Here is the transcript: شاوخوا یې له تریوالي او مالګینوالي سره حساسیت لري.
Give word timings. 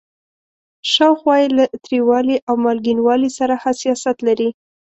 شاوخوا 0.91 1.35
یې 1.41 1.47
له 1.57 1.65
تریوالي 1.83 2.37
او 2.47 2.55
مالګینوالي 2.63 3.29
سره 3.37 3.53
حساسیت 3.63 4.17
لري. 4.27 4.49